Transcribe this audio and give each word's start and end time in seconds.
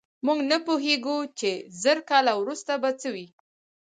موږ 0.25 0.39
نه 0.51 0.57
پوهېږو 0.65 1.17
چې 1.39 1.49
زر 1.81 1.97
کاله 2.09 2.33
وروسته 2.37 2.73
به 2.81 2.89
څه 3.01 3.07
وي. 3.15 3.27